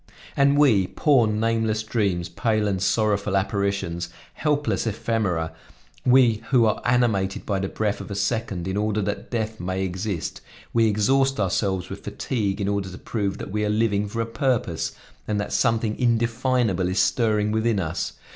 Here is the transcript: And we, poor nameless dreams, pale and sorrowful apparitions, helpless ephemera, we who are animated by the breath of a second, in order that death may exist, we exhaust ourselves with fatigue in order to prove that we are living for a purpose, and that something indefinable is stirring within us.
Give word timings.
And 0.35 0.57
we, 0.57 0.87
poor 0.87 1.27
nameless 1.27 1.83
dreams, 1.83 2.27
pale 2.27 2.67
and 2.67 2.81
sorrowful 2.81 3.37
apparitions, 3.37 4.09
helpless 4.33 4.87
ephemera, 4.87 5.53
we 6.07 6.41
who 6.49 6.65
are 6.65 6.81
animated 6.85 7.45
by 7.45 7.59
the 7.59 7.67
breath 7.69 8.01
of 8.01 8.09
a 8.09 8.15
second, 8.15 8.67
in 8.67 8.77
order 8.77 8.99
that 9.03 9.29
death 9.29 9.59
may 9.59 9.83
exist, 9.83 10.41
we 10.73 10.87
exhaust 10.87 11.39
ourselves 11.39 11.91
with 11.91 12.03
fatigue 12.03 12.59
in 12.59 12.67
order 12.67 12.89
to 12.89 12.97
prove 12.97 13.37
that 13.37 13.51
we 13.51 13.63
are 13.63 13.69
living 13.69 14.07
for 14.07 14.21
a 14.21 14.25
purpose, 14.25 14.93
and 15.27 15.39
that 15.39 15.53
something 15.53 15.95
indefinable 15.99 16.89
is 16.89 16.97
stirring 16.97 17.51
within 17.51 17.79
us. 17.79 18.13